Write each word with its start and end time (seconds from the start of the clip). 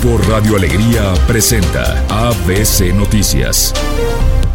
Grupo 0.00 0.18
Radio 0.28 0.56
Alegría 0.56 1.12
presenta 1.26 2.04
ABC 2.08 2.94
Noticias. 2.94 3.74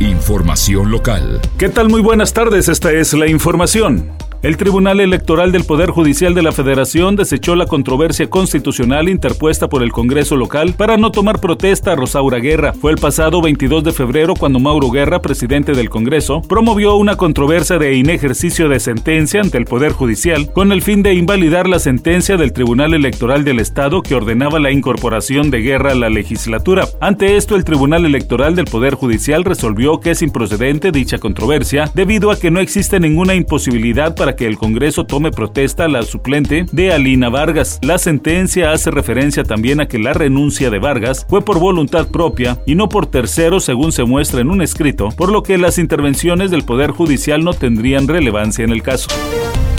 Información 0.00 0.90
local. 0.90 1.40
¿Qué 1.58 1.68
tal? 1.68 1.88
Muy 1.90 2.00
buenas 2.00 2.32
tardes, 2.32 2.68
esta 2.68 2.92
es 2.92 3.12
la 3.12 3.26
información. 3.26 4.12
El 4.42 4.58
Tribunal 4.58 5.00
Electoral 5.00 5.50
del 5.50 5.64
Poder 5.64 5.90
Judicial 5.90 6.34
de 6.34 6.42
la 6.42 6.52
Federación 6.52 7.16
desechó 7.16 7.56
la 7.56 7.66
controversia 7.66 8.28
constitucional 8.28 9.08
interpuesta 9.08 9.68
por 9.68 9.82
el 9.82 9.92
Congreso 9.92 10.36
local 10.36 10.74
para 10.74 10.98
no 10.98 11.10
tomar 11.10 11.40
protesta 11.40 11.92
a 11.92 11.96
Rosaura 11.96 12.38
Guerra. 12.38 12.74
Fue 12.74 12.92
el 12.92 12.98
pasado 12.98 13.40
22 13.40 13.82
de 13.82 13.92
febrero 13.92 14.34
cuando 14.34 14.60
Mauro 14.60 14.90
Guerra, 14.90 15.22
presidente 15.22 15.72
del 15.72 15.88
Congreso, 15.88 16.42
promovió 16.42 16.96
una 16.96 17.16
controversia 17.16 17.78
de 17.78 17.94
inejercicio 17.94 18.68
de 18.68 18.78
sentencia 18.78 19.40
ante 19.40 19.56
el 19.56 19.64
Poder 19.64 19.92
Judicial 19.92 20.52
con 20.52 20.70
el 20.70 20.82
fin 20.82 21.02
de 21.02 21.14
invalidar 21.14 21.66
la 21.66 21.78
sentencia 21.78 22.36
del 22.36 22.52
Tribunal 22.52 22.92
Electoral 22.92 23.42
del 23.42 23.58
Estado 23.58 24.02
que 24.02 24.14
ordenaba 24.14 24.60
la 24.60 24.70
incorporación 24.70 25.50
de 25.50 25.62
Guerra 25.62 25.92
a 25.92 25.96
la 25.96 26.10
legislatura. 26.10 26.86
Ante 27.00 27.36
esto, 27.36 27.56
el 27.56 27.64
Tribunal 27.64 28.04
Electoral 28.04 28.54
del 28.54 28.66
Poder 28.66 28.94
Judicial 28.94 29.44
resolvió 29.44 29.98
que 29.98 30.10
es 30.10 30.22
improcedente 30.22 30.92
dicha 30.92 31.18
controversia 31.18 31.90
debido 31.94 32.30
a 32.30 32.38
que 32.38 32.50
no 32.50 32.60
existe 32.60 33.00
ninguna 33.00 33.34
imposibilidad 33.34 34.14
para 34.14 34.25
que 34.34 34.46
el 34.46 34.58
Congreso 34.58 35.04
tome 35.04 35.30
protesta 35.30 35.84
a 35.84 35.88
la 35.88 36.02
suplente 36.02 36.66
de 36.72 36.92
Alina 36.92 37.28
Vargas. 37.28 37.78
La 37.82 37.98
sentencia 37.98 38.72
hace 38.72 38.90
referencia 38.90 39.44
también 39.44 39.80
a 39.80 39.86
que 39.86 39.98
la 39.98 40.14
renuncia 40.14 40.70
de 40.70 40.78
Vargas 40.78 41.26
fue 41.28 41.44
por 41.44 41.60
voluntad 41.60 42.08
propia 42.08 42.58
y 42.66 42.74
no 42.74 42.88
por 42.88 43.06
terceros 43.06 43.64
según 43.64 43.92
se 43.92 44.04
muestra 44.04 44.40
en 44.40 44.50
un 44.50 44.62
escrito, 44.62 45.10
por 45.10 45.30
lo 45.30 45.42
que 45.42 45.58
las 45.58 45.78
intervenciones 45.78 46.50
del 46.50 46.64
Poder 46.64 46.90
Judicial 46.90 47.44
no 47.44 47.52
tendrían 47.52 48.08
relevancia 48.08 48.64
en 48.64 48.70
el 48.70 48.82
caso. 48.82 49.08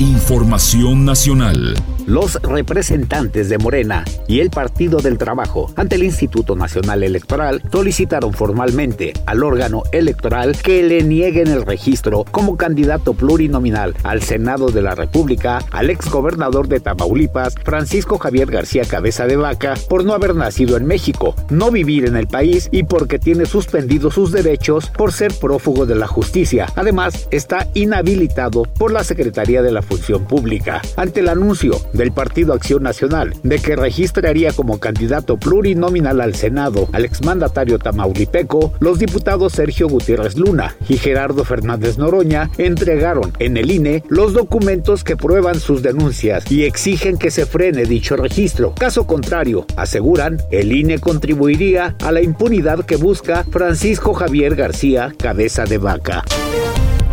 Información 0.00 1.04
nacional. 1.04 1.74
Los 2.06 2.40
representantes 2.42 3.50
de 3.50 3.58
Morena 3.58 4.02
y 4.26 4.40
el 4.40 4.48
Partido 4.48 5.00
del 5.00 5.18
Trabajo 5.18 5.70
ante 5.76 5.96
el 5.96 6.02
Instituto 6.02 6.56
Nacional 6.56 7.02
Electoral 7.02 7.62
solicitaron 7.70 8.32
formalmente 8.32 9.12
al 9.26 9.44
órgano 9.44 9.82
electoral 9.92 10.56
que 10.56 10.82
le 10.82 11.02
nieguen 11.02 11.48
el 11.48 11.66
registro 11.66 12.24
como 12.30 12.56
candidato 12.56 13.12
plurinominal 13.12 13.94
al 14.02 14.22
Senado 14.22 14.70
de 14.70 14.80
la 14.80 14.94
República 14.94 15.58
al 15.70 15.90
exgobernador 15.90 16.66
de 16.66 16.80
Tamaulipas, 16.80 17.54
Francisco 17.62 18.18
Javier 18.18 18.50
García 18.50 18.86
Cabeza 18.86 19.26
de 19.26 19.36
Vaca, 19.36 19.74
por 19.88 20.04
no 20.04 20.14
haber 20.14 20.34
nacido 20.34 20.78
en 20.78 20.86
México, 20.86 21.36
no 21.50 21.70
vivir 21.70 22.06
en 22.06 22.16
el 22.16 22.26
país 22.26 22.70
y 22.72 22.84
porque 22.84 23.18
tiene 23.18 23.44
suspendidos 23.44 24.14
sus 24.14 24.32
derechos 24.32 24.86
por 24.88 25.12
ser 25.12 25.34
prófugo 25.34 25.84
de 25.84 25.94
la 25.94 26.06
justicia. 26.06 26.66
Además, 26.74 27.28
está 27.30 27.68
inhabilitado 27.74 28.62
por 28.62 28.90
la 28.90 29.04
Secretaría 29.04 29.60
de 29.62 29.70
la 29.70 29.82
Función 29.90 30.24
Pública. 30.24 30.80
Ante 30.96 31.18
el 31.18 31.28
anuncio 31.28 31.80
del 31.92 32.12
Partido 32.12 32.54
Acción 32.54 32.84
Nacional 32.84 33.34
de 33.42 33.58
que 33.58 33.74
registraría 33.74 34.52
como 34.52 34.78
candidato 34.78 35.36
plurinominal 35.36 36.20
al 36.20 36.36
Senado 36.36 36.88
al 36.92 37.04
exmandatario 37.04 37.78
tamaulipeco, 37.80 38.72
los 38.78 39.00
diputados 39.00 39.54
Sergio 39.54 39.88
Gutiérrez 39.88 40.36
Luna 40.36 40.76
y 40.88 40.96
Gerardo 40.96 41.44
Fernández 41.44 41.98
Noroña 41.98 42.50
entregaron 42.56 43.32
en 43.40 43.56
el 43.56 43.70
INE 43.70 44.04
los 44.08 44.32
documentos 44.32 45.02
que 45.02 45.16
prueban 45.16 45.58
sus 45.58 45.82
denuncias 45.82 46.50
y 46.50 46.64
exigen 46.64 47.18
que 47.18 47.32
se 47.32 47.44
frene 47.44 47.84
dicho 47.84 48.16
registro. 48.16 48.74
Caso 48.76 49.08
contrario, 49.08 49.66
aseguran, 49.76 50.38
el 50.52 50.72
INE 50.72 51.00
contribuiría 51.00 51.96
a 52.04 52.12
la 52.12 52.22
impunidad 52.22 52.84
que 52.84 52.96
busca 52.96 53.44
Francisco 53.50 54.14
Javier 54.14 54.54
García 54.54 55.12
Cabeza 55.18 55.64
de 55.64 55.78
Vaca. 55.78 56.22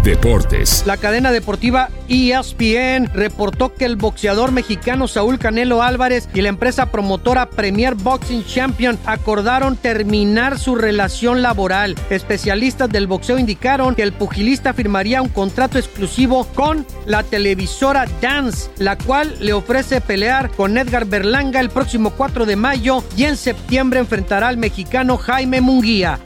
Deportes. 0.08 0.84
La 0.86 0.96
cadena 0.96 1.34
deportiva 1.34 1.90
ESPN 2.08 3.14
reportó 3.14 3.74
que 3.74 3.84
el 3.84 3.98
boxeador 3.98 4.54
mexicano 4.54 5.10
Saúl 5.10 5.38
Canelo 5.38 5.84
Álvarez 5.84 6.30
y 6.34 6.40
la 6.40 6.48
empresa 6.48 6.86
promotora 6.86 7.50
Premier 7.50 7.96
Boxing 7.96 8.46
Champion 8.46 8.98
acordaron 9.06 9.76
terminar 9.76 10.60
su 10.60 10.76
relación 10.76 11.42
laboral. 11.42 11.96
Especialistas 12.10 12.90
del 12.90 13.06
boxeo 13.06 13.38
indicaron 13.38 13.96
que 13.96 14.04
el 14.04 14.14
pugilista 14.14 14.74
firmaría 14.74 15.22
un 15.22 15.28
contrato 15.28 15.78
exclusivo 15.78 16.46
con 16.56 16.88
la 17.06 17.24
televisora 17.24 18.06
Dance, 18.22 18.70
la 18.78 18.98
cual 18.98 19.36
le 19.42 19.52
ofrece 19.52 20.00
pelear 20.00 20.52
con 20.52 20.78
Edgar 20.78 21.04
Berlanga 21.04 21.60
el 21.60 21.70
próximo 21.70 22.12
4 22.12 22.46
de 22.46 22.56
mayo 22.56 23.04
y 23.18 23.26
en 23.26 23.36
septiembre 23.36 24.00
enfrentará 24.00 24.48
al 24.48 24.56
mexicano 24.56 25.18
Jaime 25.18 25.60
Munguía. 25.60 26.18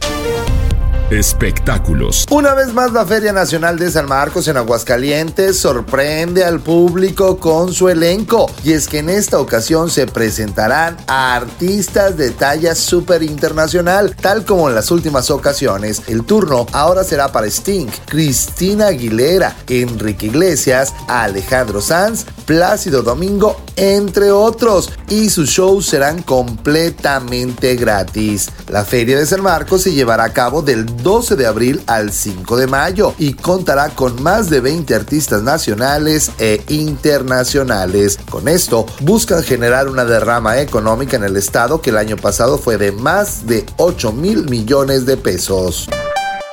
Espectáculos. 1.11 2.25
Una 2.31 2.53
vez 2.53 2.73
más 2.73 2.93
la 2.93 3.05
Feria 3.05 3.33
Nacional 3.33 3.77
de 3.77 3.91
San 3.91 4.07
Marcos 4.07 4.47
en 4.47 4.55
Aguascalientes 4.55 5.59
sorprende 5.59 6.45
al 6.45 6.61
público 6.61 7.37
con 7.37 7.73
su 7.73 7.89
elenco. 7.89 8.49
Y 8.63 8.71
es 8.71 8.87
que 8.87 8.99
en 8.99 9.09
esta 9.09 9.37
ocasión 9.37 9.89
se 9.89 10.07
presentarán 10.07 10.95
a 11.07 11.35
artistas 11.35 12.15
de 12.15 12.31
talla 12.31 12.75
súper 12.75 13.23
internacional, 13.23 14.15
tal 14.15 14.45
como 14.45 14.69
en 14.69 14.75
las 14.75 14.89
últimas 14.89 15.29
ocasiones. 15.31 16.03
El 16.07 16.23
turno 16.23 16.65
ahora 16.71 17.03
será 17.03 17.29
para 17.29 17.47
Sting, 17.47 17.87
Cristina 18.05 18.87
Aguilera, 18.87 19.57
Enrique 19.67 20.27
Iglesias, 20.27 20.93
Alejandro 21.09 21.81
Sanz, 21.81 22.25
Plácido 22.51 23.01
Domingo, 23.01 23.55
entre 23.77 24.29
otros. 24.29 24.91
Y 25.07 25.29
sus 25.29 25.51
shows 25.51 25.85
serán 25.85 26.21
completamente 26.21 27.77
gratis. 27.77 28.49
La 28.67 28.83
Feria 28.83 29.17
de 29.17 29.25
San 29.25 29.41
Marcos 29.41 29.83
se 29.83 29.93
llevará 29.93 30.25
a 30.25 30.33
cabo 30.33 30.61
del 30.61 30.85
12 30.97 31.37
de 31.37 31.47
abril 31.47 31.81
al 31.87 32.11
5 32.11 32.57
de 32.57 32.67
mayo 32.67 33.13
y 33.17 33.35
contará 33.35 33.91
con 33.91 34.21
más 34.21 34.49
de 34.49 34.59
20 34.59 34.93
artistas 34.93 35.41
nacionales 35.43 36.31
e 36.39 36.61
internacionales. 36.67 38.19
Con 38.29 38.49
esto 38.49 38.85
buscan 38.99 39.43
generar 39.43 39.87
una 39.87 40.03
derrama 40.03 40.59
económica 40.59 41.15
en 41.15 41.23
el 41.23 41.37
estado 41.37 41.79
que 41.79 41.91
el 41.91 41.97
año 41.97 42.17
pasado 42.17 42.57
fue 42.57 42.75
de 42.75 42.91
más 42.91 43.47
de 43.47 43.65
8 43.77 44.11
mil 44.11 44.49
millones 44.49 45.05
de 45.05 45.15
pesos. 45.15 45.87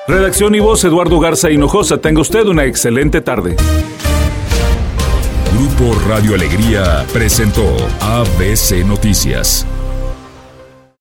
Redacción 0.06 0.54
y 0.54 0.60
voz 0.60 0.84
Eduardo 0.84 1.19
Garza 1.19 1.50
Hinojosa. 1.50 1.98
Tenga 1.98 2.20
usted 2.20 2.47
una 2.47 2.66
excelente 2.66 3.20
tarde. 3.20 3.56
Grupo 5.78 5.97
Radio 6.09 6.34
Alegría 6.34 7.06
presentó 7.12 7.77
ABC 8.00 8.84
Noticias. 8.84 9.65